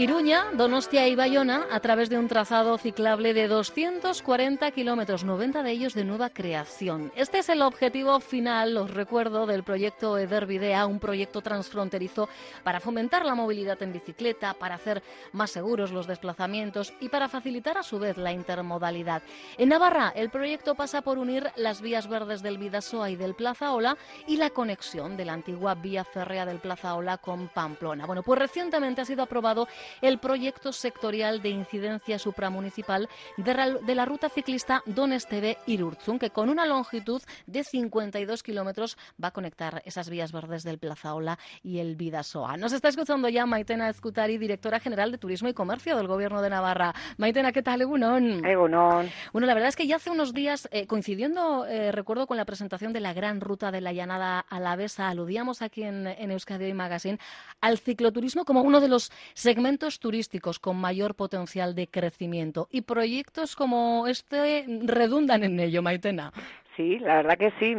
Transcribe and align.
Iruña, 0.00 0.46
Donostia 0.54 1.06
y 1.08 1.14
Bayona 1.14 1.66
a 1.70 1.78
través 1.80 2.08
de 2.08 2.16
un 2.16 2.26
trazado 2.26 2.78
ciclable 2.78 3.34
de 3.34 3.48
240 3.48 4.70
kilómetros, 4.70 5.24
90 5.24 5.62
de 5.62 5.70
ellos 5.70 5.92
de 5.92 6.04
nueva 6.04 6.30
creación. 6.30 7.12
Este 7.16 7.40
es 7.40 7.50
el 7.50 7.60
objetivo 7.60 8.18
final, 8.18 8.78
os 8.78 8.94
recuerdo, 8.94 9.44
del 9.44 9.62
proyecto 9.62 10.16
Edervidea, 10.16 10.86
un 10.86 11.00
proyecto 11.00 11.42
transfronterizo 11.42 12.30
para 12.64 12.80
fomentar 12.80 13.26
la 13.26 13.34
movilidad 13.34 13.82
en 13.82 13.92
bicicleta, 13.92 14.54
para 14.54 14.76
hacer 14.76 15.02
más 15.32 15.50
seguros 15.50 15.92
los 15.92 16.06
desplazamientos 16.06 16.94
y 17.00 17.10
para 17.10 17.28
facilitar 17.28 17.76
a 17.76 17.82
su 17.82 17.98
vez 17.98 18.16
la 18.16 18.32
intermodalidad. 18.32 19.20
En 19.58 19.68
Navarra, 19.68 20.14
el 20.16 20.30
proyecto 20.30 20.74
pasa 20.74 21.02
por 21.02 21.18
unir 21.18 21.52
las 21.56 21.82
vías 21.82 22.08
verdes 22.08 22.40
del 22.40 22.56
Vidasoa 22.56 23.10
y 23.10 23.16
del 23.16 23.34
Plaza 23.34 23.72
Ola 23.72 23.98
y 24.26 24.38
la 24.38 24.48
conexión 24.48 25.18
de 25.18 25.26
la 25.26 25.34
antigua 25.34 25.74
vía 25.74 26.04
férrea 26.04 26.46
del 26.46 26.58
Plaza 26.58 26.94
Ola 26.94 27.18
con 27.18 27.48
Pamplona. 27.48 28.06
Bueno, 28.06 28.22
pues 28.22 28.38
recientemente 28.38 29.02
ha 29.02 29.04
sido 29.04 29.24
aprobado 29.24 29.68
el 30.00 30.18
proyecto 30.18 30.72
sectorial 30.72 31.42
de 31.42 31.50
incidencia 31.50 32.18
supramunicipal 32.18 33.08
de 33.36 33.94
la 33.94 34.04
ruta 34.04 34.28
ciclista 34.28 34.82
Don 34.86 35.12
Esteve 35.12 35.58
Irurzun, 35.66 36.18
que 36.18 36.30
con 36.30 36.48
una 36.48 36.66
longitud 36.66 37.22
de 37.46 37.64
52 37.64 38.42
kilómetros 38.42 38.96
va 39.22 39.28
a 39.28 39.32
conectar 39.32 39.82
esas 39.84 40.10
vías 40.10 40.32
verdes 40.32 40.62
del 40.62 40.78
Plaza 40.78 41.14
Ola 41.14 41.38
y 41.62 41.78
el 41.78 41.96
Vidasoa. 41.96 42.56
Nos 42.56 42.72
está 42.72 42.88
escuchando 42.88 43.28
ya 43.28 43.46
Maitena 43.46 43.88
Escutari, 43.88 44.38
directora 44.38 44.80
general 44.80 45.12
de 45.12 45.18
Turismo 45.18 45.48
y 45.48 45.54
Comercio 45.54 45.96
del 45.96 46.06
Gobierno 46.06 46.42
de 46.42 46.50
Navarra. 46.50 46.94
Maitena, 47.16 47.52
¿qué 47.52 47.62
tal? 47.62 47.82
Egunon. 47.82 48.44
Egunon. 48.44 49.10
Bueno, 49.32 49.46
la 49.46 49.54
verdad 49.54 49.68
es 49.68 49.76
que 49.76 49.86
ya 49.86 49.96
hace 49.96 50.10
unos 50.10 50.32
días, 50.32 50.68
eh, 50.72 50.86
coincidiendo, 50.86 51.66
eh, 51.66 51.92
recuerdo, 51.92 52.26
con 52.26 52.36
la 52.36 52.44
presentación 52.44 52.92
de 52.92 53.00
la 53.00 53.12
gran 53.12 53.40
ruta 53.40 53.70
de 53.70 53.80
la 53.80 53.92
llanada 53.92 54.40
alavesa, 54.40 55.08
aludíamos 55.08 55.62
aquí 55.62 55.82
en, 55.82 56.06
en 56.06 56.30
Euskadi 56.30 56.64
Hoy 56.66 56.74
Magazine 56.74 57.18
al 57.60 57.78
cicloturismo 57.78 58.44
como 58.44 58.62
uno 58.62 58.80
de 58.80 58.88
los 58.88 59.10
segmentos 59.34 59.79
turísticos 59.98 60.58
con 60.58 60.76
mayor 60.76 61.14
potencial 61.14 61.74
de 61.74 61.86
crecimiento. 61.86 62.68
Y 62.70 62.82
proyectos 62.82 63.56
como 63.56 64.06
este 64.06 64.64
redundan 64.84 65.44
en 65.44 65.58
ello, 65.58 65.82
Maitena. 65.82 66.32
Sí, 66.76 66.98
la 66.98 67.16
verdad 67.16 67.38
que 67.38 67.52
sí. 67.58 67.74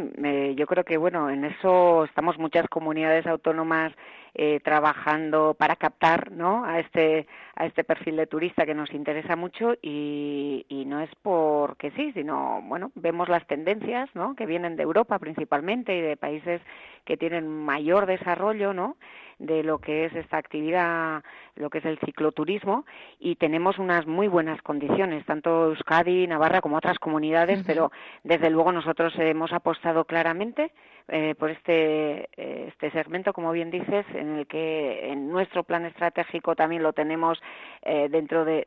yo 0.56 0.66
creo 0.66 0.84
que, 0.84 0.96
bueno, 0.96 1.30
en 1.30 1.44
eso 1.44 2.04
estamos 2.04 2.38
muchas 2.38 2.66
comunidades 2.68 3.26
autónomas 3.26 3.92
eh, 4.34 4.60
trabajando 4.64 5.54
para 5.58 5.76
captar 5.76 6.32
¿no? 6.32 6.64
a, 6.64 6.80
este, 6.80 7.26
a 7.54 7.66
este 7.66 7.84
perfil 7.84 8.16
de 8.16 8.26
turista 8.26 8.64
que 8.64 8.74
nos 8.74 8.92
interesa 8.92 9.36
mucho 9.36 9.74
y, 9.82 10.64
y 10.68 10.84
no 10.86 11.00
es 11.00 11.10
porque 11.22 11.90
sí, 11.92 12.12
sino, 12.12 12.62
bueno, 12.62 12.90
vemos 12.94 13.28
las 13.28 13.46
tendencias 13.46 14.08
¿no? 14.14 14.34
que 14.34 14.46
vienen 14.46 14.76
de 14.76 14.84
Europa 14.84 15.18
principalmente 15.18 15.96
y 15.96 16.00
de 16.00 16.16
países 16.16 16.62
que 17.04 17.16
tienen 17.16 17.46
mayor 17.46 18.06
desarrollo, 18.06 18.72
¿no? 18.72 18.96
de 19.38 19.62
lo 19.64 19.78
que 19.78 20.04
es 20.04 20.14
esta 20.14 20.38
actividad, 20.38 21.22
lo 21.56 21.68
que 21.68 21.78
es 21.78 21.84
el 21.84 21.98
cicloturismo, 21.98 22.86
y 23.18 23.34
tenemos 23.36 23.78
unas 23.78 24.06
muy 24.06 24.28
buenas 24.28 24.62
condiciones, 24.62 25.26
tanto 25.26 25.66
Euskadi, 25.66 26.26
Navarra 26.26 26.60
como 26.60 26.76
otras 26.76 26.98
comunidades, 26.98 27.62
pero 27.66 27.90
desde 28.22 28.50
luego 28.50 28.70
nosotros 28.70 29.12
hemos 29.18 29.52
apostado 29.52 30.04
claramente 30.04 30.70
eh, 31.08 31.34
por 31.38 31.50
este, 31.50 32.28
eh, 32.36 32.66
este 32.68 32.90
segmento, 32.90 33.32
como 33.32 33.52
bien 33.52 33.70
dices, 33.70 34.06
en 34.14 34.38
el 34.38 34.46
que 34.46 35.10
en 35.10 35.28
nuestro 35.28 35.64
plan 35.64 35.84
estratégico 35.84 36.54
también 36.54 36.82
lo 36.82 36.92
tenemos 36.92 37.40
eh, 37.82 38.08
dentro 38.10 38.44
de, 38.44 38.64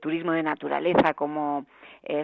turismo 0.00 0.32
de 0.32 0.42
naturaleza 0.42 1.14
como 1.14 1.66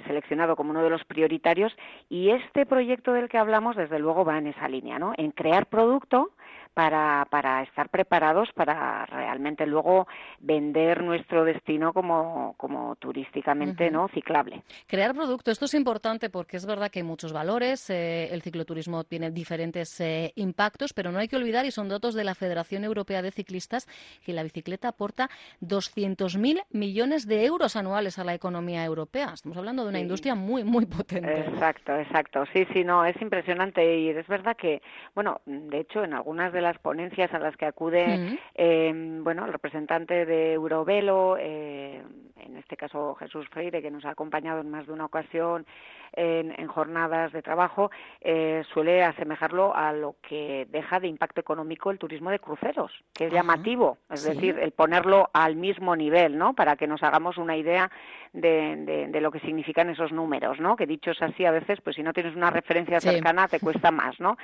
seleccionado 0.06 0.56
como 0.56 0.70
uno 0.70 0.82
de 0.82 0.88
los 0.88 1.04
prioritarios 1.04 1.70
y 2.08 2.30
este 2.30 2.64
proyecto 2.64 3.12
del 3.12 3.28
que 3.28 3.36
hablamos 3.36 3.76
desde 3.76 3.98
luego 3.98 4.24
va 4.24 4.38
en 4.38 4.46
esa 4.46 4.68
línea, 4.68 4.98
¿no? 4.98 5.12
En 5.18 5.32
crear 5.32 5.66
producto 5.66 6.30
para, 6.76 7.26
para 7.30 7.62
estar 7.62 7.88
preparados 7.88 8.50
para 8.52 9.06
realmente 9.06 9.64
luego 9.64 10.06
vender 10.40 11.02
nuestro 11.02 11.42
destino 11.44 11.94
como, 11.94 12.54
como 12.58 12.96
turísticamente 12.96 13.90
no 13.90 14.08
ciclable. 14.08 14.62
Crear 14.86 15.14
producto, 15.14 15.50
esto 15.50 15.64
es 15.64 15.72
importante 15.72 16.28
porque 16.28 16.58
es 16.58 16.66
verdad 16.66 16.90
que 16.90 16.98
hay 16.98 17.02
muchos 17.02 17.32
valores, 17.32 17.88
eh, 17.88 18.28
el 18.30 18.42
cicloturismo 18.42 19.04
tiene 19.04 19.30
diferentes 19.30 19.98
eh, 20.00 20.32
impactos, 20.36 20.92
pero 20.92 21.10
no 21.10 21.18
hay 21.18 21.28
que 21.28 21.36
olvidar, 21.36 21.64
y 21.64 21.70
son 21.70 21.88
datos 21.88 22.14
de 22.14 22.24
la 22.24 22.34
Federación 22.34 22.84
Europea 22.84 23.22
de 23.22 23.30
Ciclistas, 23.30 23.86
que 24.22 24.34
la 24.34 24.42
bicicleta 24.42 24.88
aporta 24.88 25.30
200.000 25.62 26.62
millones 26.72 27.26
de 27.26 27.46
euros 27.46 27.76
anuales 27.76 28.18
a 28.18 28.24
la 28.24 28.34
economía 28.34 28.84
europea. 28.84 29.30
Estamos 29.32 29.56
hablando 29.56 29.84
de 29.84 29.88
una 29.88 30.00
industria 30.00 30.34
muy, 30.34 30.62
muy 30.62 30.84
potente. 30.84 31.40
Exacto, 31.40 31.96
exacto. 31.96 32.44
Sí, 32.52 32.66
sí, 32.74 32.84
no, 32.84 33.04
es 33.04 33.20
impresionante 33.22 33.98
y 33.98 34.10
es 34.10 34.26
verdad 34.26 34.56
que, 34.56 34.82
bueno, 35.14 35.40
de 35.46 35.80
hecho, 35.80 36.04
en 36.04 36.12
algunas 36.36 36.52
de 36.52 36.60
las 36.60 36.78
ponencias 36.78 37.32
a 37.32 37.38
las 37.38 37.56
que 37.56 37.64
acude 37.64 38.38
eh, 38.54 38.92
bueno 39.22 39.46
el 39.46 39.52
representante 39.52 40.26
de 40.26 40.52
Eurovelo 40.52 41.38
eh, 41.38 42.02
en 42.36 42.56
este 42.58 42.76
caso 42.76 43.14
Jesús 43.14 43.48
Freire 43.48 43.80
que 43.80 43.90
nos 43.90 44.04
ha 44.04 44.10
acompañado 44.10 44.60
en 44.60 44.70
más 44.70 44.86
de 44.86 44.92
una 44.92 45.06
ocasión 45.06 45.64
en, 46.16 46.66
jornadas 46.66 47.32
de 47.32 47.42
trabajo 47.42 47.90
eh, 48.20 48.62
suele 48.72 49.04
asemejarlo 49.04 49.74
a 49.76 49.92
lo 49.92 50.16
que 50.22 50.66
deja 50.70 50.98
de 50.98 51.08
impacto 51.08 51.40
económico 51.40 51.90
el 51.90 51.98
turismo 51.98 52.30
de 52.30 52.38
cruceros, 52.38 52.92
que 53.12 53.26
es 53.26 53.32
llamativo, 53.32 53.98
es 54.10 54.24
decir, 54.24 54.58
el 54.58 54.72
ponerlo 54.72 55.30
al 55.32 55.56
mismo 55.56 55.94
nivel, 55.94 56.36
¿no? 56.36 56.54
Para 56.54 56.76
que 56.76 56.86
nos 56.86 57.02
hagamos 57.02 57.38
una 57.38 57.56
idea 57.56 57.90
de, 58.32 59.08
de, 59.10 59.20
lo 59.20 59.30
que 59.30 59.40
significan 59.40 59.88
esos 59.88 60.12
números, 60.12 60.60
¿no? 60.60 60.76
Que 60.76 60.86
dichos 60.86 61.16
así 61.22 61.44
a 61.44 61.50
veces, 61.50 61.80
pues 61.80 61.96
si 61.96 62.02
no 62.02 62.12
tienes 62.12 62.34
una 62.36 62.50
referencia 62.50 63.00
cercana 63.00 63.48
te 63.48 63.60
cuesta 63.60 63.90
más, 63.90 64.18
¿no? 64.20 64.36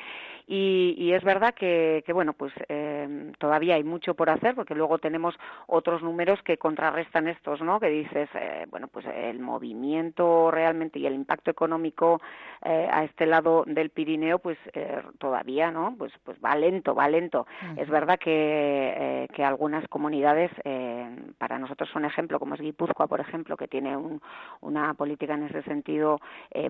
Y, 0.47 0.95
y 0.97 1.13
es 1.13 1.23
verdad 1.23 1.55
que, 1.55 2.03
que 2.07 2.13
bueno, 2.13 2.33
pues 2.33 2.53
eh, 2.69 3.33
todavía 3.39 3.75
hay 3.75 3.85
mucho 3.85 4.15
por 4.15 4.31
hacer 4.31 4.55
porque 4.55 4.75
luego 4.75 4.99
tenemos 4.99 5.35
otros 5.67 6.03
números 6.03 6.43
que 6.43 6.57
contrarrestan 6.57 7.29
estos, 7.29 7.61
¿no? 7.61 7.81
Que 7.81 7.89
dices, 7.89 8.29
eh, 8.35 8.67
bueno, 8.71 8.89
pues 8.89 9.07
el 9.07 9.39
movimiento 9.41 10.51
realmente 10.51 10.99
y 10.99 11.07
el 11.07 11.15
impacto 11.15 11.51
económico 11.51 11.62
eh, 12.65 12.89
a 12.91 13.05
este 13.05 13.27
lado 13.27 13.65
del 13.67 13.91
Pirineo, 13.91 14.39
pues 14.39 14.57
eh, 14.73 15.03
todavía, 15.19 15.71
¿no? 15.71 15.97
Pues, 15.99 16.13
pues 16.25 16.39
va 16.45 16.55
lento, 16.55 16.95
va 16.95 17.09
lento. 17.09 17.47
Es 17.77 17.89
verdad 17.89 18.19
que, 18.19 18.95
eh, 18.97 19.29
que 19.35 19.45
algunas 19.45 19.87
comunidades, 19.89 20.51
para 21.39 21.59
nosotros 21.59 21.89
son 21.93 22.05
ejemplo, 22.05 22.39
como 22.39 22.55
es 22.55 22.61
Guipúzcoa, 22.61 23.07
por 23.07 23.21
ejemplo, 23.21 23.57
que 23.57 23.69
tiene 23.69 23.97
una 24.61 24.95
política 24.95 25.35
en 25.35 25.45
ese 25.45 25.63
sentido 25.63 26.21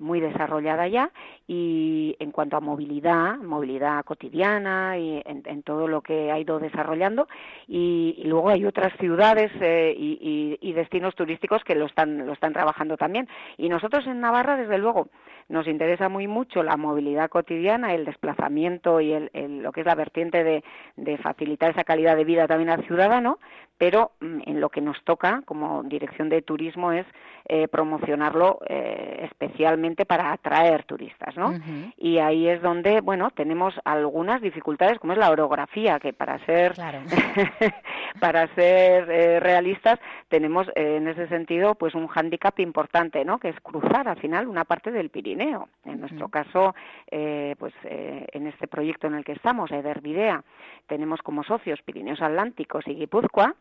muy 0.01 0.19
desarrollada 0.19 0.87
ya, 0.87 1.11
y 1.47 2.15
en 2.19 2.31
cuanto 2.31 2.57
a 2.57 2.61
movilidad, 2.61 3.37
movilidad 3.37 4.03
cotidiana 4.05 4.97
y 4.97 5.21
en, 5.25 5.63
todo 5.63 5.87
lo 5.87 6.01
que 6.01 6.31
ha 6.31 6.39
ido 6.39 6.59
desarrollando, 6.59 7.27
y, 7.67 8.21
luego 8.25 8.49
hay 8.49 8.65
otras 8.65 8.93
ciudades 8.97 9.51
y, 9.61 10.57
y, 10.61 10.73
destinos 10.73 11.15
turísticos 11.15 11.63
que 11.63 11.75
lo 11.75 11.85
están, 11.85 12.25
lo 12.25 12.33
están 12.33 12.53
trabajando 12.53 12.97
también. 12.97 13.27
Y 13.57 13.69
nosotros 13.69 14.05
en 14.07 14.19
Navarra, 14.19 14.57
desde 14.57 14.77
luego, 14.77 15.07
nos 15.49 15.67
interesa 15.67 16.09
muy 16.09 16.27
mucho 16.27 16.63
la 16.63 16.77
movilidad 16.77 17.29
cotidiana, 17.29 17.93
el 17.93 18.05
desplazamiento 18.05 19.01
y 19.01 19.13
el, 19.13 19.29
lo 19.61 19.71
que 19.71 19.81
es 19.81 19.85
la 19.85 19.95
vertiente 19.95 20.43
de, 20.43 20.63
de, 20.95 21.17
facilitar 21.17 21.71
esa 21.71 21.83
calidad 21.83 22.15
de 22.15 22.23
vida 22.23 22.47
también 22.47 22.69
al 22.69 22.85
ciudadano, 22.85 23.39
pero 23.77 24.11
mm, 24.19 24.32
en 24.45 24.59
lo 24.59 24.69
que 24.69 24.81
nos 24.81 25.01
toca 25.03 25.41
como 25.45 25.83
dirección 25.83 26.29
de 26.29 26.41
turismo 26.41 26.91
es 26.91 27.05
eh, 27.45 27.67
promocionarlo 27.67 28.59
eh, 28.69 29.27
especialmente 29.29 30.05
para 30.05 30.31
atraer 30.31 30.85
turistas, 30.85 31.35
¿no? 31.35 31.53
Y 31.97 32.19
ahí 32.19 32.47
es 32.47 32.61
donde, 32.61 33.01
bueno, 33.01 33.31
tenemos 33.31 33.73
algunas 33.83 34.41
dificultades, 34.41 34.97
como 34.97 35.11
es 35.11 35.19
la 35.19 35.29
orografía, 35.29 35.99
que 35.99 36.13
para 36.13 36.39
ser 36.45 36.73
para 38.21 38.47
ser 38.55 39.11
eh, 39.11 39.39
realistas 39.41 39.99
tenemos 40.29 40.67
en 40.75 41.09
ese 41.09 41.27
sentido 41.27 41.75
pues 41.75 41.95
un 41.95 42.07
hándicap 42.07 42.57
importante, 42.61 43.25
¿no? 43.25 43.39
Que 43.39 43.49
es 43.49 43.59
cruzar 43.59 44.07
al 44.07 44.17
final 44.21 44.47
una 44.47 44.63
parte 44.63 44.89
del 44.91 45.09
Pirineo. 45.09 45.67
En 45.83 45.99
nuestro 45.99 46.29
caso, 46.29 46.73
pues 47.09 47.73
en 47.83 48.47
este 48.47 48.67
proyecto 48.67 49.07
en 49.07 49.15
el 49.15 49.25
que 49.25 49.33
estamos, 49.33 49.69
Edervidea, 49.71 50.43
tenemos 50.87 51.21
como 51.21 51.43
socios 51.43 51.81
Pirineos 51.81 52.21
Atlánticos 52.21 52.87
y 52.87 52.95
Guipúzcoa, 52.95 53.55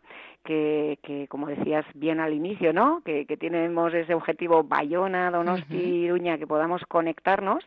que 0.44 0.61
que, 0.62 0.98
que, 1.02 1.28
como 1.28 1.46
decías 1.46 1.84
bien 1.94 2.20
al 2.20 2.32
inicio, 2.32 2.72
¿no? 2.72 3.02
Que, 3.04 3.26
que 3.26 3.36
tenemos 3.36 3.92
ese 3.94 4.14
objetivo 4.14 4.62
Bayona, 4.62 5.30
Donosti, 5.30 5.76
Iruña, 5.76 6.38
que 6.38 6.46
podamos 6.46 6.82
conectarnos, 6.86 7.66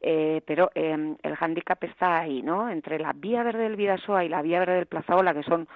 eh, 0.00 0.42
pero 0.46 0.70
eh, 0.74 1.16
el 1.22 1.36
hándicap 1.36 1.82
está 1.84 2.20
ahí, 2.20 2.42
¿no? 2.42 2.70
Entre 2.70 2.98
la 2.98 3.12
vía 3.12 3.42
verde 3.42 3.64
del 3.64 3.76
Vidasoa 3.76 4.24
y 4.24 4.28
la 4.28 4.42
vía 4.42 4.60
verde 4.60 4.76
del 4.76 4.86
Plazaola, 4.86 5.34
que 5.34 5.42
son 5.42 5.66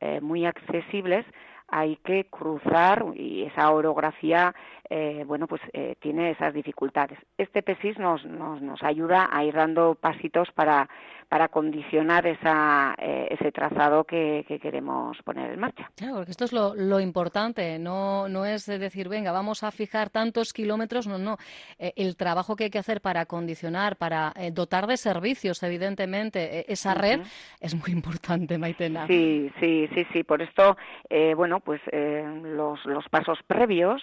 eh, 0.00 0.20
muy 0.20 0.46
accesibles, 0.46 1.26
hay 1.68 1.96
que 1.96 2.24
cruzar 2.24 3.04
y 3.14 3.44
esa 3.44 3.70
orografía 3.70 4.54
eh, 4.90 5.24
bueno 5.26 5.46
pues 5.46 5.62
eh, 5.72 5.96
tiene 6.00 6.30
esas 6.30 6.52
dificultades 6.54 7.18
este 7.38 7.62
PESIS 7.62 7.98
nos, 7.98 8.24
nos, 8.24 8.60
nos 8.62 8.82
ayuda 8.82 9.28
a 9.30 9.44
ir 9.44 9.54
dando 9.54 9.94
pasitos 9.94 10.50
para 10.52 10.88
para 11.28 11.48
condicionar 11.48 12.26
esa, 12.26 12.94
eh, 12.98 13.28
ese 13.30 13.50
trazado 13.50 14.04
que, 14.04 14.44
queremos 14.62 15.16
poner 15.24 15.50
en 15.50 15.58
marcha. 15.58 15.90
Claro, 15.96 16.14
porque 16.16 16.30
esto 16.30 16.44
es 16.44 16.52
lo, 16.52 16.74
lo, 16.74 17.00
importante, 17.00 17.78
no, 17.78 18.28
no 18.28 18.46
es 18.46 18.66
decir, 18.66 19.08
venga, 19.08 19.32
vamos 19.32 19.64
a 19.64 19.70
fijar 19.70 20.10
tantos 20.10 20.52
kilómetros, 20.52 21.08
no, 21.08 21.18
no. 21.18 21.36
Eh, 21.78 21.92
el 21.96 22.16
trabajo 22.16 22.54
que 22.54 22.64
hay 22.64 22.70
que 22.70 22.78
hacer 22.78 23.00
para 23.00 23.26
condicionar, 23.26 23.96
para 23.96 24.32
eh, 24.36 24.52
dotar 24.52 24.86
de 24.86 24.96
servicios, 24.96 25.62
evidentemente, 25.62 26.70
esa 26.72 26.94
red 26.94 27.22
es 27.60 27.74
muy 27.74 27.90
importante, 27.92 28.56
Maitena. 28.56 29.06
Sí, 29.08 29.50
sí, 29.58 29.88
sí, 29.92 30.06
sí. 30.12 30.22
Por 30.22 30.40
esto, 30.40 30.76
bueno, 31.36 31.60
pues 31.60 31.80
los, 32.44 32.84
los 32.84 33.08
pasos 33.08 33.40
previos, 33.46 34.02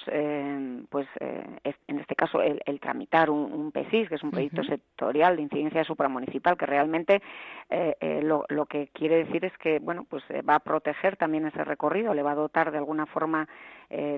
pues 0.89 1.07
en 1.19 1.99
este 1.99 2.15
caso 2.15 2.41
el, 2.41 2.79
tramitar 2.79 3.29
un, 3.29 3.51
un, 3.51 3.71
PESIS, 3.71 4.09
que 4.09 4.15
es 4.15 4.23
un 4.23 4.31
proyecto 4.31 4.63
sectorial 4.63 5.35
de 5.35 5.43
incidencia 5.43 5.83
supramunicipal, 5.83 6.57
que 6.57 6.65
realmente 6.65 7.21
eh, 7.69 7.95
eh, 7.99 8.21
lo, 8.23 8.45
lo, 8.49 8.65
que 8.65 8.89
quiere 8.93 9.23
decir 9.23 9.45
es 9.45 9.57
que 9.57 9.79
bueno 9.79 10.05
pues 10.09 10.23
eh, 10.29 10.41
va 10.41 10.55
a 10.55 10.59
proteger 10.59 11.15
también 11.15 11.45
ese 11.45 11.63
recorrido 11.63 12.13
le 12.13 12.23
va 12.23 12.31
a 12.31 12.35
dotar 12.35 12.71
de 12.71 12.77
alguna 12.77 13.05
forma 13.05 13.47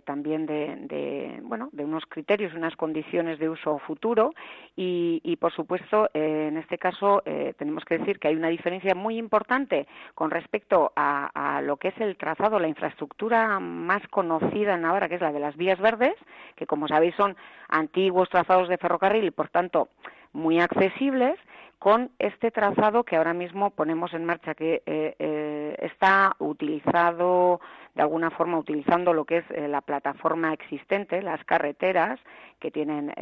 también 0.05 0.45
de, 0.45 1.39
bueno 1.41 1.69
de 1.71 1.83
unos 1.83 2.05
criterios 2.05 2.53
unas 2.53 2.75
condiciones 2.75 3.39
de 3.39 3.49
uso 3.49 3.79
futuro. 3.79 4.35
Y, 4.75 5.35
por 5.37 5.51
supuesto 5.51 6.11
en 6.13 6.57
este 6.57 6.77
caso 6.77 7.23
tenemos 7.57 7.83
que 7.83 7.97
decir 7.97 8.19
que 8.19 8.27
hay 8.27 8.35
una 8.35 8.49
diferencia 8.49 8.93
muy 8.93 9.17
importante 9.17 9.87
con 10.13 10.29
respecto 10.29 10.93
a, 10.95 11.31
a, 11.33 11.61
lo 11.63 11.77
que 11.77 11.87
es 11.87 11.99
el 11.99 12.17
trazado 12.17 12.59
la 12.59 12.67
infraestructura 12.67 13.59
más 13.59 14.07
conocida 14.09 14.75
en 14.75 14.85
ahora 14.85 15.09
que 15.09 15.15
es 15.15 15.21
la 15.21 15.31
de 15.31 15.39
las 15.39 15.57
vías 15.57 15.79
verdes 15.79 16.13
que 16.55 16.65
como 16.65 16.87
sabéis 16.87 17.15
son 17.15 17.35
antiguos 17.69 18.29
trazados 18.29 18.69
de 18.69 18.77
ferrocarril 18.77 19.25
y 19.25 19.31
por 19.31 19.49
tanto 19.49 19.89
muy 20.33 20.59
accesibles 20.59 21.39
con 21.83 22.11
este 22.17 22.49
trazado 22.49 23.03
que 23.03 23.17
ahora 23.17 23.33
mismo 23.33 23.69
ponemos 23.71 24.13
en 24.13 24.23
marcha, 24.23 24.55
que 24.55 24.81
eh, 24.85 25.15
eh, 25.19 25.75
está 25.79 26.33
utilizado 26.39 27.59
de 27.93 28.01
alguna 28.01 28.31
forma 28.31 28.57
utilizando 28.57 29.13
lo 29.13 29.25
que 29.25 29.39
es 29.39 29.51
eh, 29.51 29.67
la 29.67 29.81
plataforma 29.81 30.53
existente, 30.53 31.21
las 31.21 31.43
carreteras 31.43 32.21
que 32.61 32.71
tienen 32.71 33.13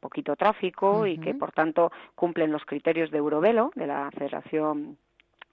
poquito 0.00 0.34
tráfico 0.36 1.06
y 1.06 1.18
que 1.18 1.34
por 1.34 1.52
tanto 1.52 1.92
cumplen 2.14 2.50
los 2.50 2.64
criterios 2.64 3.10
de 3.10 3.18
Eurovelo, 3.18 3.70
de 3.74 3.86
la 3.86 4.10
Federación 4.12 4.96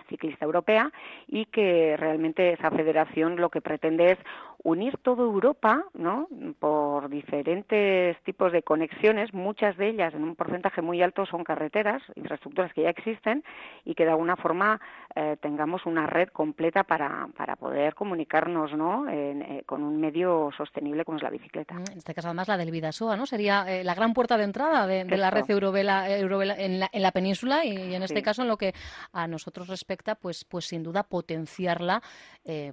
Ciclista 0.07 0.45
Europea 0.45 0.91
y 1.27 1.45
que 1.47 1.97
realmente 1.97 2.53
esa 2.53 2.71
federación 2.71 3.35
lo 3.35 3.49
que 3.49 3.59
pretende 3.59 4.13
es 4.13 4.17
unir 4.65 4.97
toda 4.97 5.21
Europa, 5.21 5.85
¿no? 5.93 6.27
Por 6.57 7.07
diferentes 7.07 8.17
tipos 8.23 8.51
de 8.51 8.63
conexiones, 8.63 9.31
muchas 9.31 9.77
de 9.77 9.89
ellas 9.89 10.11
en 10.15 10.23
un 10.23 10.35
porcentaje 10.35 10.81
muy 10.81 11.03
alto 11.03 11.27
son 11.27 11.43
carreteras, 11.43 12.01
infraestructuras 12.15 12.73
que 12.73 12.81
ya 12.81 12.89
existen 12.89 13.43
y 13.85 13.93
que 13.93 14.05
de 14.05 14.09
alguna 14.09 14.35
forma 14.35 14.81
eh, 15.15 15.37
tengamos 15.39 15.85
una 15.85 16.07
red 16.07 16.29
completa 16.29 16.83
para, 16.83 17.27
para 17.37 17.55
poder 17.57 17.93
comunicarnos, 17.93 18.73
¿no? 18.73 19.07
Eh, 19.07 19.61
con 19.67 19.83
un 19.83 20.01
medio 20.01 20.49
sostenible 20.57 21.05
como 21.05 21.17
es 21.17 21.23
la 21.23 21.29
bicicleta. 21.29 21.75
En 21.75 21.99
este 21.99 22.15
caso 22.15 22.29
además 22.29 22.47
la 22.47 22.57
del 22.57 22.71
Vidasoa, 22.71 23.15
¿no? 23.15 23.27
Sería 23.27 23.65
eh, 23.67 23.83
la 23.83 23.93
gran 23.93 24.15
puerta 24.15 24.35
de 24.35 24.45
entrada 24.45 24.87
de, 24.87 25.05
la 25.05 25.29
red 25.29 25.47
Eurovela, 25.47 26.09
en, 26.09 26.79
la, 26.79 26.89
en, 26.91 27.01
la, 27.03 27.11
península 27.11 27.63
y, 27.63 27.93
en 27.93 28.01
este 28.01 28.23
caso 28.23 28.41
en 28.41 28.47
lo 28.47 28.57
que 28.57 28.73
a 29.13 29.27
nosotros 29.27 29.67
respecta, 29.67 30.15
pues, 30.15 30.43
pues 30.43 30.65
sin 30.65 30.81
duda 30.81 31.03
potenciarla, 31.03 32.01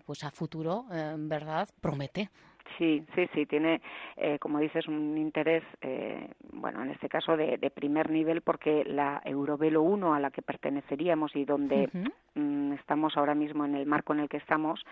pues 0.06 0.24
a 0.24 0.30
futuro, 0.30 0.86
¿verdad? 1.18 1.68
Promete. 1.82 2.30
Sí, 2.78 3.04
sí, 3.14 3.28
sí, 3.34 3.44
tiene, 3.44 3.82
eh, 4.16 4.38
como 4.38 4.58
dices, 4.58 4.88
un 4.88 5.18
interés, 5.18 5.62
eh, 5.82 6.30
bueno, 6.52 6.82
en 6.82 6.90
este 6.90 7.08
caso 7.08 7.36
de, 7.36 7.58
primer 7.74 8.08
nivel, 8.10 8.40
porque 8.40 8.84
la 8.86 9.20
Eurovelo 9.24 9.82
1 9.82 10.14
a 10.14 10.20
la 10.20 10.30
que 10.30 10.40
perteneceríamos 10.40 11.36
y 11.36 11.44
donde 11.44 11.90
mm, 12.34 12.72
estamos 12.74 13.16
ahora 13.16 13.34
mismo 13.34 13.66
en 13.66 13.74
el 13.74 13.86
marco 13.86 14.14
en 14.14 14.20
el 14.20 14.28
que 14.28 14.38
estamos, 14.38 14.84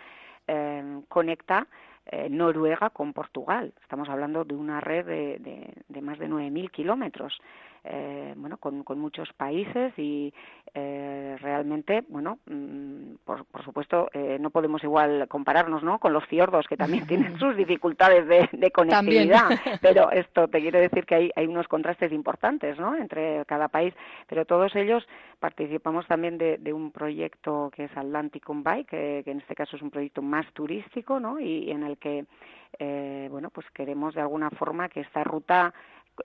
eh, 0.46 1.00
conecta 1.08 1.66
Noruega 2.28 2.90
con 2.90 3.12
Portugal. 3.12 3.72
Estamos 3.82 4.08
hablando 4.08 4.44
de 4.44 4.56
una 4.56 4.81
red 4.81 5.06
de, 5.06 5.38
de, 5.38 5.72
de 5.86 6.02
más 6.02 6.19
de 6.19 6.28
9.000 6.28 6.70
kilómetros 6.72 7.40
eh, 7.85 8.35
bueno, 8.37 8.59
con, 8.59 8.85
con, 8.85 8.99
muchos 8.99 9.32
países 9.32 9.93
y 9.97 10.32
eh, 10.75 11.37
realmente, 11.41 12.05
bueno, 12.09 12.38
mm, 12.47 13.15
por, 13.25 13.44
por, 13.47 13.65
supuesto, 13.65 14.11
eh, 14.12 14.38
no 14.38 14.50
podemos 14.50 14.85
igual 14.85 15.27
compararnos, 15.29 15.82
¿no? 15.82 15.99
Con 15.99 16.12
los 16.12 16.27
fiordos 16.27 16.67
que 16.69 16.77
también 16.77 17.06
tienen 17.06 17.38
sus 17.38 17.56
dificultades 17.56 18.27
de, 18.29 18.49
de 18.53 18.71
conectividad, 18.71 19.49
pero 19.81 20.11
esto 20.11 20.49
te 20.49 20.61
quiere 20.61 20.81
decir 20.81 21.06
que 21.06 21.15
hay, 21.15 21.31
hay 21.35 21.47
unos 21.47 21.69
contrastes 21.69 22.12
importantes, 22.12 22.79
¿no? 22.79 22.94
Entre 22.97 23.44
cada 23.47 23.69
país, 23.69 23.94
pero 24.27 24.44
todos 24.44 24.75
ellos 24.77 25.06
participamos 25.38 26.06
también 26.06 26.37
de, 26.37 26.59
de 26.59 26.73
un 26.73 26.93
proyecto 26.93 27.71
que 27.75 27.85
es 27.85 27.97
Atlanticum 27.97 28.62
Bike, 28.62 28.88
que, 28.88 29.23
que, 29.25 29.31
en 29.31 29.41
este 29.41 29.55
caso 29.55 29.77
es 29.77 29.82
un 29.82 29.91
proyecto 29.91 30.21
más 30.21 30.47
turístico, 30.53 31.19
¿no? 31.19 31.41
Y, 31.41 31.65
y 31.65 31.71
en 31.71 31.85
el 31.85 31.99
que, 31.99 32.27
eh, 32.79 33.29
bueno, 33.31 33.50
pues 33.50 33.67
queremos 33.71 34.15
de 34.15 34.21
alguna 34.21 34.50
forma 34.50 34.88
que 34.88 35.00
esta 35.00 35.25
ruta 35.25 35.73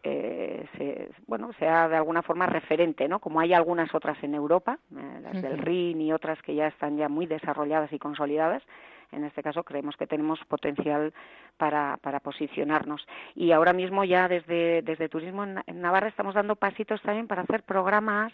eh, 0.04 0.66
se, 0.78 1.10
bueno, 1.28 1.52
sea 1.60 1.88
de 1.88 1.96
alguna 1.96 2.22
forma 2.22 2.46
referente, 2.46 3.08
¿no? 3.08 3.20
Como 3.20 3.40
hay 3.40 3.54
algunas 3.54 3.94
otras 3.94 4.22
en 4.24 4.36
Europa, 4.36 4.80
eh, 4.96 5.20
las 5.22 5.42
del 5.42 5.58
RIN 5.58 6.02
y 6.02 6.14
otras 6.14 6.42
que 6.42 6.56
ya 6.56 6.68
están 6.68 6.98
ya 6.98 7.10
muy 7.10 7.26
desarrolladas 7.26 7.92
y 7.94 8.00
consolidadas. 8.00 8.64
En 9.12 9.24
este 9.24 9.44
caso 9.44 9.64
creemos 9.64 9.96
que 9.98 10.08
tenemos 10.08 10.40
potencial 10.46 11.14
para, 11.58 11.98
para 12.02 12.20
posicionarnos. 12.20 13.06
Y 13.36 13.52
ahora 13.52 13.74
mismo 13.74 14.04
ya 14.04 14.28
desde, 14.28 14.82
desde 14.82 15.10
Turismo 15.10 15.44
en 15.44 15.82
Navarra 15.82 16.08
estamos 16.08 16.36
dando 16.36 16.56
pasitos 16.56 17.02
también 17.02 17.28
para 17.28 17.44
hacer 17.44 17.64
programas 17.64 18.34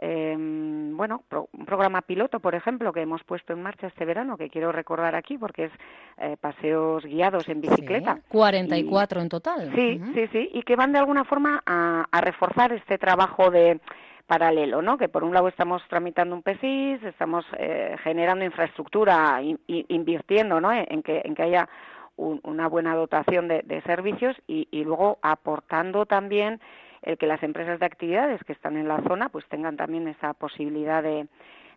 eh, 0.00 0.36
bueno, 0.38 1.24
un 1.52 1.66
programa 1.66 2.02
piloto, 2.02 2.38
por 2.38 2.54
ejemplo, 2.54 2.92
que 2.92 3.00
hemos 3.00 3.22
puesto 3.24 3.52
en 3.52 3.62
marcha 3.62 3.88
este 3.88 4.04
verano, 4.04 4.36
que 4.36 4.48
quiero 4.48 4.70
recordar 4.70 5.16
aquí 5.16 5.36
porque 5.36 5.64
es 5.64 5.72
eh, 6.18 6.36
paseos 6.40 7.04
guiados 7.04 7.48
en 7.48 7.60
bicicleta. 7.60 8.14
Sí, 8.14 8.22
44 8.28 9.20
en 9.20 9.28
total. 9.28 9.72
Sí, 9.74 10.00
sí, 10.14 10.28
sí, 10.32 10.50
y 10.54 10.62
que 10.62 10.76
van 10.76 10.92
de 10.92 10.98
alguna 10.98 11.24
forma 11.24 11.62
a, 11.66 12.06
reforzar 12.20 12.72
este 12.72 12.98
trabajo 12.98 13.50
de 13.50 13.80
paralelo, 14.26 14.82
¿no? 14.82 14.98
Que 14.98 15.08
por 15.08 15.24
un 15.24 15.32
lado 15.32 15.48
estamos 15.48 15.82
tramitando 15.88 16.34
un 16.34 16.42
PESIS, 16.42 17.02
estamos 17.02 17.44
eh, 17.58 17.96
generando 18.02 18.44
infraestructura, 18.44 19.40
invirtiendo, 19.66 20.60
¿no? 20.60 20.72
En 20.72 21.02
que, 21.02 21.22
en 21.24 21.34
que 21.34 21.42
haya 21.42 21.68
una 22.16 22.68
buena 22.68 22.96
dotación 22.96 23.46
de, 23.46 23.62
de 23.62 23.80
servicios 23.82 24.36
y, 24.48 24.66
y, 24.72 24.82
luego 24.82 25.18
aportando 25.22 26.04
también 26.04 26.60
el 27.02 27.18
que 27.18 27.26
las 27.26 27.42
empresas 27.42 27.78
de 27.80 27.86
actividades 27.86 28.42
que 28.44 28.52
están 28.52 28.76
en 28.76 28.88
la 28.88 29.02
zona 29.02 29.28
pues 29.28 29.46
tengan 29.48 29.76
también 29.76 30.08
esa 30.08 30.34
posibilidad 30.34 31.02
de, 31.02 31.26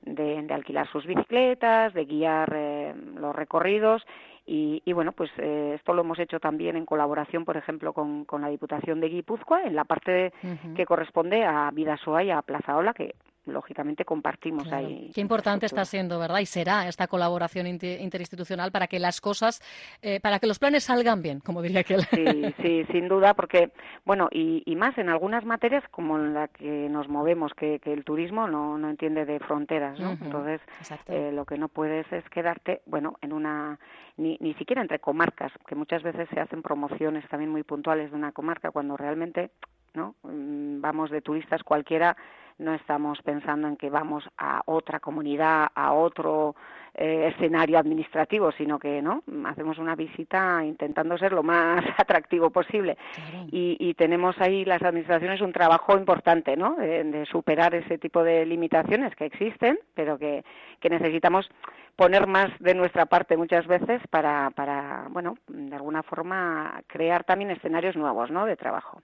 de, 0.04 0.48
alquilar 0.54 0.88
sus 0.92 1.06
bicicletas, 1.06 1.94
de 1.94 2.06
guiar 2.06 2.52
eh, 2.56 2.94
los 3.16 3.36
recorridos. 3.36 4.06
Y, 4.46 4.82
y, 4.86 4.94
bueno, 4.94 5.12
pues 5.12 5.30
eh, 5.38 5.74
esto 5.76 5.94
lo 5.94 6.02
hemos 6.02 6.18
hecho 6.20 6.40
también 6.40 6.76
en 6.76 6.86
colaboración, 6.86 7.46
por 7.46 7.58
ejemplo, 7.58 7.94
con, 7.94 8.26
con 8.26 8.42
la 8.42 8.50
Diputación 8.50 9.00
de 9.00 9.10
Guipúzcoa, 9.10 9.64
en 9.64 9.76
la 9.76 9.86
parte 9.86 10.34
que 10.76 10.86
corresponde 10.86 11.44
a 11.44 11.70
Vidasoa 11.72 12.24
y 12.24 12.32
a 12.32 12.42
Plaza 12.42 12.76
Ola, 12.76 12.94
que 12.94 13.14
lógicamente 13.46 14.06
compartimos 14.06 14.72
ahí. 14.72 15.10
Qué 15.14 15.22
importante 15.22 15.66
está 15.66 15.86
siendo, 15.86 16.20
¿verdad? 16.20 16.40
Y 16.40 16.46
será 16.46 16.88
esta 16.88 17.08
colaboración 17.08 17.68
interinstitucional 17.68 18.72
para 18.72 18.88
que 18.88 19.00
las 19.00 19.20
cosas, 19.20 19.62
eh, 20.02 20.20
para 20.20 20.40
que 20.40 20.48
los 20.48 20.60
planes 20.60 20.84
salgan 20.84 21.22
bien, 21.22 21.40
como 21.40 21.62
diría 21.62 21.82
aquel. 21.82 22.02
Sí, 22.12 22.54
sí, 22.62 22.86
sin 22.92 23.08
duda, 23.08 23.34
porque, 23.34 23.72
bueno, 24.06 24.30
y, 24.32 24.64
más 24.76 24.98
en 24.98 25.10
algunas 25.10 25.46
materias 25.46 25.84
como 25.92 26.18
en 26.18 26.34
la 26.34 26.48
que 26.48 26.88
nos 26.90 27.08
movemos, 27.08 27.54
que, 27.54 27.80
el 27.84 28.04
turismo 28.04 28.48
no, 28.48 28.78
no 28.78 28.90
entiende 28.90 29.26
de 29.26 29.40
fronteras, 29.40 30.00
¿no? 30.00 30.12
Entonces, 30.12 30.62
eh, 31.08 31.32
lo 31.34 31.46
que 31.46 31.58
no 31.58 31.68
puedes 31.68 32.12
es 32.12 32.24
quedarte, 32.30 32.82
bueno, 32.86 33.18
en 33.22 33.34
una, 33.34 33.80
ni, 34.18 34.38
ni 34.40 34.54
siquiera 34.56 34.82
entre 34.82 35.00
comarcas, 35.00 35.52
que 35.68 35.76
muchas 35.76 36.04
veces 36.04 36.28
se 36.34 36.40
hacen 36.40 36.62
promociones 36.62 37.28
también 37.30 37.52
muy 37.52 37.64
puntuales 37.64 38.12
de 38.12 38.18
una 38.18 38.32
comarca, 38.32 38.72
cuando 38.72 38.98
realmente, 38.98 39.52
¿no? 39.94 40.16
Mm, 40.24 40.82
vamos 40.82 41.12
de 41.12 41.22
turistas 41.22 41.64
cualquiera 41.64 42.16
no 42.62 42.74
estamos 42.74 43.22
pensando 43.24 43.68
en 43.68 43.76
que 43.76 43.90
vamos 43.90 44.24
a 44.38 44.62
otra 44.66 45.00
comunidad, 45.00 45.68
a 45.74 45.94
otro 45.94 46.56
eh, 46.94 47.32
escenario 47.34 47.80
administrativo, 47.80 48.52
sino 48.52 48.78
que 48.78 49.02
no 49.02 49.24
hacemos 49.46 49.78
una 49.78 49.96
visita 49.96 50.64
intentando 50.66 51.18
ser 51.18 51.32
lo 51.32 51.44
más 51.44 51.84
atractivo 51.98 52.50
posible 52.50 52.98
y, 53.52 53.94
tenemos 54.02 54.36
ahí 54.40 54.66
las 54.66 54.82
administraciones 54.82 55.42
un 55.42 55.54
trabajo 55.54 55.96
importante, 55.96 56.58
¿no? 56.58 56.76
De, 56.76 57.26
superar 57.30 57.76
ese 57.76 57.98
tipo 57.98 58.24
de 58.24 58.46
limitaciones 58.46 59.16
que 59.16 59.26
existen, 59.26 59.78
pero 59.94 60.18
que, 60.18 60.44
que 60.80 60.90
necesitamos 60.90 61.50
poner 61.96 62.26
más 62.26 62.50
de 62.60 62.74
nuestra 62.74 63.06
parte 63.06 63.38
muchas 63.38 63.68
veces 63.68 64.02
para, 64.10 64.50
para 64.52 65.08
bueno, 65.10 65.38
de 65.48 65.76
alguna 65.76 66.04
forma 66.04 66.82
crear 66.88 67.24
también 67.24 67.52
escenarios 67.52 67.96
nuevos, 67.96 68.32
¿no? 68.32 68.46
De 68.46 68.56
trabajo. 68.56 69.02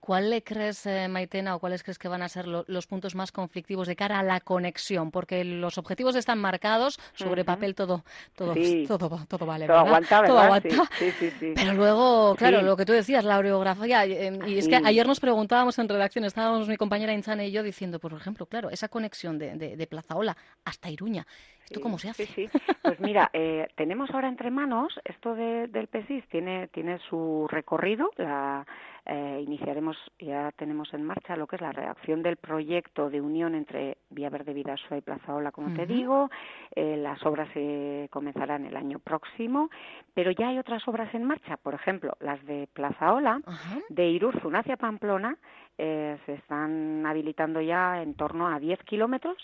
¿Cuál 0.00 0.30
le 0.30 0.42
crees, 0.42 0.84
eh, 0.86 1.08
Maitena, 1.08 1.56
o 1.56 1.60
cuáles 1.60 1.82
crees 1.82 1.98
que 1.98 2.08
van 2.08 2.22
a 2.22 2.28
ser 2.28 2.46
los 2.46 2.86
puntos 2.86 3.14
más 3.14 3.32
conflictivos 3.32 3.88
de 3.88 3.96
cara 3.96 4.18
a 4.18 4.22
la 4.22 4.40
conexión? 4.40 5.10
Porque 5.10 5.44
los 5.44 5.78
objetivos 5.78 6.16
están 6.16 6.38
marcados, 6.38 6.98
sobre 7.16 7.44
papel 7.44 7.74
todo, 7.74 8.04
todo, 8.34 8.54
todo, 8.88 9.26
todo, 9.28 9.46
vale, 9.46 9.66
todo 9.66 9.78
aguanta, 9.78 10.24
Todo 10.24 10.38
aguanta. 10.38 10.84
Sí, 10.98 11.10
sí, 11.12 11.30
sí, 11.38 11.52
Pero 11.54 11.74
luego, 11.74 12.34
claro, 12.36 12.62
lo 12.62 12.76
que 12.76 12.84
tú 12.84 12.92
decías, 12.92 13.24
la 13.24 13.38
orografía, 13.38 14.04
eh, 14.04 14.38
y 14.46 14.58
es 14.58 14.68
que 14.68 14.76
ayer 14.76 15.06
nos 15.06 15.20
preguntábamos 15.20 15.78
en 15.78 15.88
redacción, 15.88 16.24
estábamos 16.24 16.68
mi 16.68 16.76
compañera 16.76 17.12
Inchane 17.12 17.48
y 17.48 17.52
yo 17.52 17.62
diciendo, 17.62 17.98
por 17.98 18.12
ejemplo, 18.12 18.46
claro, 18.46 18.70
esa 18.70 18.88
conexión 18.88 19.38
de, 19.38 19.56
de, 19.56 19.76
de 19.76 19.86
Plazaola 19.86 20.36
hasta 20.64 20.90
Iruña, 20.90 21.26
¿Esto 21.66 21.80
cómo 21.80 21.98
se 21.98 22.08
hace? 22.08 22.26
Sí, 22.26 22.48
sí. 22.48 22.58
Pues 22.82 23.00
mira, 23.00 23.28
eh, 23.32 23.68
tenemos 23.74 24.10
ahora 24.10 24.28
entre 24.28 24.50
manos 24.50 25.00
esto 25.04 25.34
de, 25.34 25.66
del 25.66 25.88
PESIS, 25.88 26.24
tiene, 26.28 26.68
tiene 26.68 26.98
su 27.10 27.48
recorrido, 27.50 28.10
la, 28.16 28.64
eh, 29.06 29.40
iniciaremos, 29.46 29.96
ya 30.18 30.50
tenemos 30.52 30.92
en 30.92 31.04
marcha 31.04 31.36
lo 31.36 31.46
que 31.46 31.56
es 31.56 31.62
la 31.62 31.72
redacción 31.72 32.22
del 32.22 32.36
proyecto 32.36 33.08
de 33.08 33.20
unión 33.20 33.54
entre 33.54 33.98
Vía 34.10 34.30
Verde 34.30 34.52
Vidasoa 34.52 34.98
y 34.98 35.00
Plazaola, 35.00 35.52
como 35.52 35.74
te 35.74 35.86
digo. 35.86 36.28
Eh, 36.74 36.96
las 36.96 37.24
obras 37.24 37.48
se 37.54 38.08
comenzarán 38.10 38.64
el 38.64 38.76
año 38.76 38.98
próximo, 38.98 39.70
pero 40.12 40.32
ya 40.32 40.48
hay 40.48 40.58
otras 40.58 40.86
obras 40.88 41.14
en 41.14 41.24
marcha, 41.24 41.56
por 41.56 41.74
ejemplo, 41.74 42.16
las 42.20 42.44
de 42.46 42.68
Plazaola, 42.72 43.40
de 43.88 44.08
Irurzun 44.08 44.56
hacia 44.56 44.76
Pamplona, 44.76 45.38
eh, 45.78 46.18
se 46.26 46.34
están 46.34 47.04
habilitando 47.06 47.60
ya 47.60 48.02
en 48.02 48.14
torno 48.14 48.48
a 48.48 48.58
10 48.58 48.82
kilómetros 48.84 49.36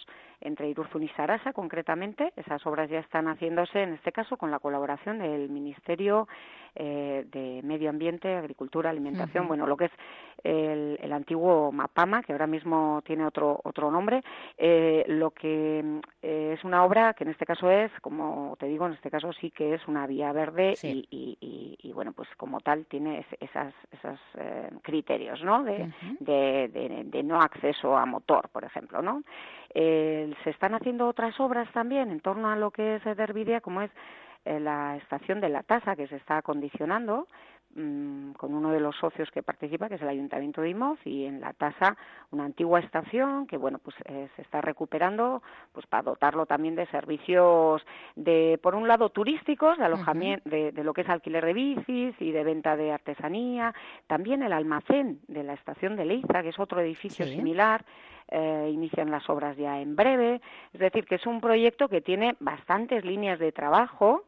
entre 0.43 0.69
Irurzun 0.69 1.03
y 1.03 1.09
Sarasa, 1.11 1.53
concretamente. 1.53 2.33
Esas 2.37 2.65
obras 2.67 2.91
ya 2.91 3.01
están 3.01 3.27
haciéndose, 3.27 3.83
en 3.83 3.95
este 3.95 4.13
caso, 4.13 4.37
con 4.37 4.51
la 4.51 4.59
colaboración 4.59 5.19
del 5.19 5.49
Ministerio 5.49 6.29
eh, 6.75 7.27
de 7.31 7.61
Medio 7.63 7.91
Ambiente, 7.91 8.35
Agricultura, 8.35 8.89
Alimentación, 8.89 9.47
bueno, 9.47 9.67
lo 9.67 9.77
que 9.77 9.87
es 9.87 9.93
el, 10.43 11.13
antiguo 11.13 11.71
MAPAMA, 11.71 12.23
que 12.23 12.33
ahora 12.33 12.47
mismo 12.47 13.03
tiene 13.05 13.27
otro, 13.27 13.61
otro 13.65 13.91
nombre, 13.91 14.23
eh, 14.57 15.05
lo 15.07 15.33
que 15.33 16.01
eh, 16.23 16.55
es 16.57 16.65
una 16.65 16.83
obra 16.83 17.13
que 17.13 17.25
en 17.25 17.31
este 17.31 17.45
caso 17.45 17.71
es, 17.71 17.93
como 18.01 18.57
te 18.59 18.67
digo, 18.67 18.87
en 18.87 18.95
este 18.95 19.11
caso 19.11 19.35
sí 19.35 19.51
que 19.51 19.75
es 19.75 19.87
una 19.87 20.07
vía 20.07 20.33
verde 20.33 20.75
y, 20.83 21.93
bueno, 21.93 22.15
pues 22.15 22.29
como 22.39 22.61
tal 22.61 22.87
tiene 22.87 23.27
esas, 23.39 23.75
esos 23.91 24.19
criterios, 24.81 25.43
¿no? 25.45 25.63
De, 25.65 25.93
de, 26.21 27.05
de, 27.05 27.23
no 27.23 27.39
acceso 27.39 27.99
a 27.99 28.07
motor, 28.07 28.49
por 28.49 28.65
ejemplo, 28.65 29.03
¿no? 29.03 29.23
Se 29.75 30.50
están 30.50 30.75
haciendo 30.75 31.09
otras 31.09 31.38
obras 31.41 31.71
también 31.73 32.11
en 32.11 32.21
torno 32.21 32.50
a 32.50 32.57
lo 32.57 32.71
que 32.71 32.97
es 32.97 33.05
Dervidia, 33.17 33.61
como 33.61 33.83
es 33.83 33.91
eh, 34.45 34.59
la 34.59 34.97
estación 34.97 35.41
de 35.41 35.49
la 35.49 35.62
tasa 35.62 35.95
que 35.95 36.09
se 36.09 36.17
está 36.17 36.38
acondicionando 36.38 37.29
mm, 37.76 38.33
con 38.33 38.52
uno 38.55 38.73
de 38.73 38.81
los 38.81 38.97
socios 38.97 39.31
que 39.31 39.41
participa, 39.41 39.88
que 39.88 39.95
es 39.95 40.02
el 40.02 40.09
Ayuntamiento 40.09 40.61
de 40.61 40.71
Imoz, 40.71 40.99
y 41.05 41.26
en 41.26 41.41
la 41.41 41.52
tasa 41.52 41.97
una 42.33 42.47
antigua 42.47 42.81
estación 42.81 43.47
que 43.47 43.57
bueno 43.57 43.79
pues 43.79 43.95
eh, 44.05 44.29
se 44.35 44.43
está 44.43 44.61
recuperando 44.61 45.45
pues 45.71 45.87
para 45.87 46.02
dotarlo 46.02 46.45
también 46.45 46.75
de 46.75 46.87
servicios 46.87 47.83
de 48.17 48.59
por 48.61 48.75
un 48.75 48.88
lado 48.88 49.11
turísticos, 49.11 49.79
de 49.79 49.85
alojamiento, 49.85 50.50
de, 50.50 50.73
lo 50.83 50.93
que 50.93 51.02
es 51.02 51.09
alquiler 51.09 51.45
de 51.45 51.52
bicis 51.52 52.17
y 52.19 52.33
de 52.33 52.43
venta 52.43 52.76
de 52.76 52.91
artesanía, 52.91 53.73
también 54.09 54.43
el 54.43 54.52
almacén 54.52 55.21
de 55.29 55.45
la 55.45 55.52
estación 55.52 55.95
de 55.95 56.05
Leiza, 56.05 56.43
que 56.43 56.49
es 56.49 56.59
otro 56.59 56.81
edificio 56.81 57.25
similar 57.26 57.85
eh, 58.29 58.71
inician 58.73 59.11
las 59.11 59.29
obras 59.29 59.57
ya 59.57 59.81
en 59.81 59.97
breve. 59.97 60.41
Es 60.73 60.81
decir, 60.81 61.05
que 61.07 61.17
es 61.17 61.26
un 61.26 61.41
proyecto 61.41 61.88
que 61.88 62.00
tiene 62.00 62.37
bastantes 62.41 63.05
líneas 63.05 63.38
de 63.38 63.52
trabajo 63.52 64.25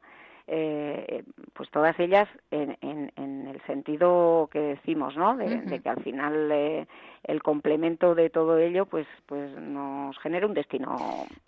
eh, 0.47 1.25
pues 1.55 1.71
todas 1.71 1.99
ellas 1.99 2.29
en, 2.51 2.77
en, 2.83 3.47
el 3.49 3.61
sentido 3.67 4.49
que 4.53 4.59
decimos, 4.59 5.17
¿no? 5.17 5.37
De, 5.37 5.81
que 5.81 5.89
al 5.89 6.03
final 6.03 6.51
eh, 6.53 6.87
el 7.23 7.43
complemento 7.43 8.15
de 8.15 8.29
todo 8.29 8.59
ello, 8.59 8.85
pues, 8.85 9.07
pues 9.27 9.51
nos 9.59 10.19
genera 10.19 10.47
un 10.47 10.53
destino 10.53 10.97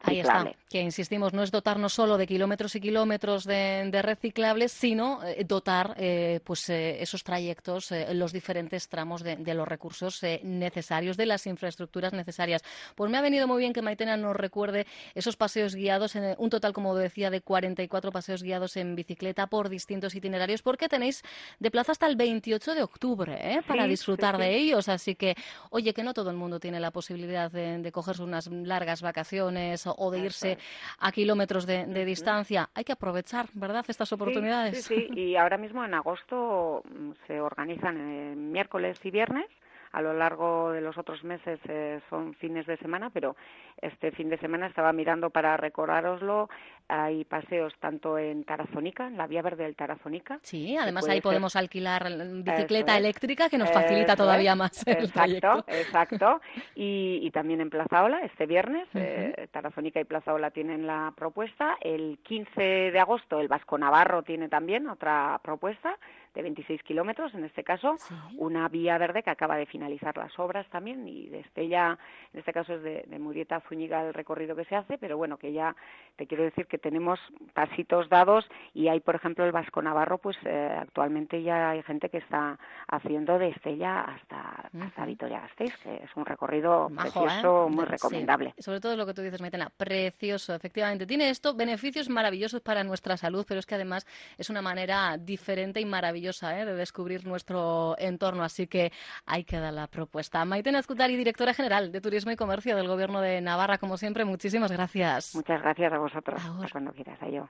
Ahí 0.02 0.20
está, 0.20 0.50
que 0.70 0.80
insistimos, 0.80 1.34
no 1.34 1.42
es 1.42 1.50
dotarnos 1.50 1.92
solo 1.92 2.16
de 2.16 2.26
kilómetros 2.26 2.74
y 2.76 2.80
kilómetros 2.80 3.44
de, 3.44 3.90
reciclables, 4.02 4.72
sino 4.72 5.22
eh, 5.24 5.44
dotar 5.44 5.94
eh, 5.98 6.40
pues 6.44 6.70
esos 6.70 7.22
trayectos, 7.22 7.92
los 8.12 8.32
diferentes 8.32 8.88
tramos 8.88 9.22
de, 9.22 9.36
de 9.36 9.54
los 9.54 9.68
recursos 9.68 10.22
necesarios, 10.42 11.16
de 11.16 11.26
las 11.26 11.46
infraestructuras 11.46 12.12
necesarias. 12.12 12.62
Pues 12.94 13.10
me 13.10 13.18
ha 13.18 13.22
venido 13.22 13.46
muy 13.46 13.58
bien 13.58 13.72
que 13.72 13.82
Maitena 13.82 14.16
nos 14.16 14.36
recuerde 14.36 14.86
esos 15.14 15.36
paseos 15.36 15.74
guiados, 15.74 16.16
en 16.16 16.34
un 16.38 16.48
total, 16.50 16.72
como 16.72 16.94
decía, 16.94 17.30
de 17.30 17.40
44 17.42 18.12
paseos 18.12 18.42
guiados 18.42 18.76
en 18.76 18.85
en 18.86 18.96
bicicleta 18.96 19.46
por 19.46 19.68
distintos 19.68 20.14
itinerarios 20.14 20.62
porque 20.62 20.88
tenéis 20.88 21.22
de 21.58 21.70
plaza 21.70 21.92
hasta 21.92 22.06
el 22.06 22.16
28 22.16 22.74
de 22.74 22.82
octubre 22.82 23.36
¿eh? 23.40 23.60
para 23.66 23.86
disfrutar 23.86 24.38
de 24.38 24.56
ellos. 24.56 24.88
Así 24.88 25.14
que, 25.14 25.34
oye, 25.70 25.92
que 25.92 26.02
no 26.02 26.14
todo 26.14 26.30
el 26.30 26.36
mundo 26.36 26.60
tiene 26.60 26.80
la 26.80 26.90
posibilidad 26.90 27.50
de, 27.50 27.90
cogerse 27.92 28.22
unas 28.22 28.48
largas 28.48 29.02
vacaciones 29.02 29.84
o 29.86 30.10
de 30.10 30.18
irse 30.18 30.58
a 30.98 31.12
kilómetros 31.12 31.66
de, 31.66 32.04
distancia. 32.04 32.68
Hay 32.74 32.84
que 32.84 32.92
aprovechar, 32.92 33.46
¿verdad?, 33.54 33.84
estas 33.88 34.12
oportunidades. 34.12 34.84
Sí, 34.84 35.08
sí, 35.08 35.20
y 35.20 35.36
ahora 35.36 35.58
mismo 35.58 35.84
en 35.84 35.94
agosto 35.94 36.82
mm, 36.84 37.10
se 37.26 37.40
organizan 37.40 37.96
eh, 37.96 38.36
miércoles 38.36 38.98
y 39.04 39.10
viernes 39.10 39.46
a 39.92 40.02
lo 40.02 40.12
largo 40.12 40.72
de 40.72 40.80
los 40.80 40.96
otros 40.98 41.22
meses 41.24 41.58
eh, 41.68 42.00
son 42.10 42.34
fines 42.34 42.66
de 42.66 42.76
semana, 42.78 43.10
pero 43.10 43.36
este 43.80 44.10
fin 44.12 44.28
de 44.28 44.38
semana 44.38 44.66
estaba 44.66 44.92
mirando 44.92 45.30
para 45.30 45.56
recordároslo. 45.56 46.48
Hay 46.88 47.24
paseos 47.24 47.74
tanto 47.80 48.16
en 48.16 48.44
Tarazónica, 48.44 49.06
en 49.06 49.16
la 49.16 49.26
vía 49.26 49.42
verde 49.42 49.64
del 49.64 49.74
Tarazónica. 49.74 50.38
Sí, 50.42 50.76
además 50.76 51.08
ahí 51.08 51.20
podemos 51.20 51.56
alquilar 51.56 52.08
bicicleta 52.42 52.96
eléctrica 52.96 53.48
que 53.48 53.58
nos 53.58 53.72
facilita 53.72 54.14
todavía 54.14 54.54
más. 54.54 54.86
El 54.86 55.04
exacto, 55.04 55.64
exacto. 55.68 56.40
Y, 56.74 57.30
también 57.32 57.60
en 57.60 57.70
Plaza 57.70 58.04
Ola, 58.04 58.20
este 58.20 58.46
viernes, 58.46 58.88
eh, 58.94 59.48
Tarazónica 59.50 60.00
y 60.00 60.04
Plaza 60.04 60.32
Ola 60.32 60.50
tienen 60.50 60.86
la 60.86 61.12
propuesta. 61.16 61.76
El 61.80 62.18
15 62.22 62.60
de 62.92 62.98
agosto 62.98 63.40
el 63.40 63.48
Vasco 63.48 63.76
Navarro 63.76 64.22
tiene 64.22 64.48
también 64.48 64.88
otra 64.88 65.38
propuesta 65.42 65.98
de 66.34 66.42
26 66.42 66.82
kilómetros, 66.82 67.34
en 67.34 67.44
este 67.44 67.64
caso, 67.64 67.96
una 68.36 68.68
vía 68.68 68.98
verde 68.98 69.22
que 69.22 69.30
acaba 69.30 69.56
de 69.56 69.66
finalizar 69.76 70.16
las 70.16 70.36
obras 70.38 70.66
también 70.70 71.06
y 71.06 71.28
de 71.28 71.40
Estella, 71.40 71.98
en 72.32 72.38
este 72.38 72.52
caso 72.52 72.74
es 72.74 72.82
de, 72.82 73.04
de 73.06 73.18
Murieta 73.18 73.56
a 73.56 73.60
Zúñiga 73.60 74.02
el 74.02 74.14
recorrido 74.14 74.56
que 74.56 74.64
se 74.64 74.74
hace, 74.74 74.96
pero 74.96 75.18
bueno, 75.18 75.36
que 75.36 75.52
ya 75.52 75.76
te 76.16 76.26
quiero 76.26 76.44
decir 76.44 76.66
que 76.66 76.78
tenemos 76.78 77.20
pasitos 77.52 78.08
dados 78.08 78.46
y 78.72 78.88
hay, 78.88 79.00
por 79.00 79.14
ejemplo, 79.16 79.44
el 79.44 79.52
Vasco 79.52 79.82
Navarro, 79.82 80.16
pues 80.16 80.36
eh, 80.46 80.76
actualmente 80.80 81.42
ya 81.42 81.70
hay 81.70 81.82
gente 81.82 82.08
que 82.08 82.18
está 82.18 82.58
haciendo 82.88 83.38
de 83.38 83.48
Estella 83.50 84.00
hasta, 84.00 84.70
hasta 84.80 85.04
Vitoria-Gasteiz, 85.04 85.76
que 85.82 85.96
es 85.96 86.10
un 86.16 86.24
recorrido 86.24 86.88
precioso, 86.88 87.66
¿eh? 87.66 87.70
muy 87.70 87.84
recomendable. 87.84 88.54
Sobre 88.58 88.80
todo 88.80 88.96
lo 88.96 89.04
que 89.04 89.12
tú 89.12 89.20
dices, 89.20 89.42
Maitena, 89.42 89.70
precioso, 89.76 90.54
efectivamente. 90.54 91.06
Tiene 91.06 91.28
esto 91.28 91.54
beneficios 91.54 92.08
maravillosos 92.08 92.62
para 92.62 92.82
nuestra 92.82 93.18
salud, 93.18 93.44
pero 93.46 93.60
es 93.60 93.66
que 93.66 93.74
además 93.74 94.06
es 94.38 94.48
una 94.48 94.62
manera 94.62 95.18
diferente 95.18 95.80
y 95.80 95.84
maravillosa 95.84 96.58
¿eh? 96.58 96.64
de 96.64 96.74
descubrir 96.74 97.26
nuestro 97.26 97.94
entorno, 97.98 98.42
así 98.42 98.66
que 98.66 98.90
hay 99.26 99.44
que 99.44 99.58
dar 99.58 99.65
la 99.72 99.86
propuesta. 99.86 100.44
Maite 100.44 100.70
Escutari, 100.70 101.16
directora 101.16 101.54
general 101.54 101.92
de 101.92 102.00
Turismo 102.00 102.32
y 102.32 102.36
Comercio 102.36 102.76
del 102.76 102.88
Gobierno 102.88 103.20
de 103.20 103.40
Navarra, 103.40 103.78
como 103.78 103.96
siempre, 103.96 104.24
muchísimas 104.24 104.70
gracias. 104.72 105.34
Muchas 105.34 105.60
gracias 105.62 105.92
a 105.92 105.98
vosotros. 105.98 106.40
Cuando 106.72 106.92
quieras, 106.92 107.18
a 107.22 107.28
yo. 107.28 107.48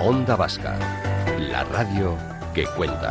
Onda 0.00 0.36
Vasca, 0.36 0.78
la 1.38 1.64
radio 1.64 2.16
que 2.54 2.64
cuenta. 2.76 3.10